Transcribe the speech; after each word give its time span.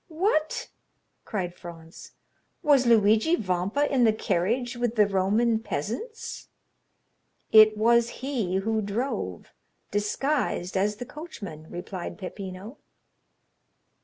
"What?" 0.07 0.69
cried 1.25 1.53
Franz, 1.53 2.13
"was 2.63 2.87
Luigi 2.87 3.35
Vampa 3.35 3.85
in 3.93 4.03
the 4.03 4.11
carriage 4.11 4.75
with 4.75 4.95
the 4.95 5.05
Roman 5.05 5.59
peasants?" 5.59 6.47
"It 7.51 7.77
was 7.77 8.09
he 8.25 8.55
who 8.55 8.81
drove, 8.81 9.53
disguised 9.91 10.75
as 10.75 10.95
the 10.95 11.05
coachman," 11.05 11.67
replied 11.69 12.17
Peppino. 12.17 12.79